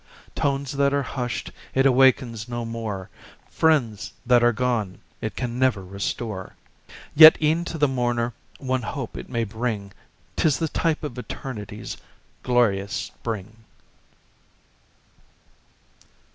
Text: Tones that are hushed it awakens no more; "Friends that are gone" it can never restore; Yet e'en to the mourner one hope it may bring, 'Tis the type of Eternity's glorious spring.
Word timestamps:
Tones 0.33 0.71
that 0.71 0.95
are 0.95 1.03
hushed 1.03 1.51
it 1.75 1.85
awakens 1.85 2.49
no 2.49 2.65
more; 2.65 3.11
"Friends 3.51 4.11
that 4.25 4.43
are 4.43 4.51
gone" 4.51 4.97
it 5.21 5.35
can 5.35 5.59
never 5.59 5.85
restore; 5.85 6.55
Yet 7.13 7.39
e'en 7.39 7.63
to 7.65 7.77
the 7.77 7.87
mourner 7.87 8.33
one 8.57 8.81
hope 8.81 9.15
it 9.15 9.29
may 9.29 9.43
bring, 9.43 9.91
'Tis 10.37 10.57
the 10.57 10.67
type 10.69 11.03
of 11.03 11.19
Eternity's 11.19 11.97
glorious 12.41 12.93
spring. 12.93 13.57